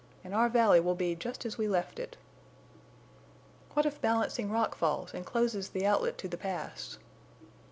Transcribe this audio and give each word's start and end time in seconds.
And 0.23 0.33
our 0.33 0.49
valley 0.49 0.79
will 0.79 0.95
be 0.95 1.13
just 1.13 1.45
as 1.45 1.59
we 1.59 1.67
left 1.67 1.99
it." 1.99 2.17
"What 3.75 3.85
if 3.85 4.01
Balancing 4.01 4.49
Rock 4.49 4.73
falls 4.73 5.13
and 5.13 5.23
closes 5.27 5.69
the 5.69 5.85
outlet 5.85 6.17
to 6.17 6.27
the 6.27 6.37
Pass?" 6.39 6.97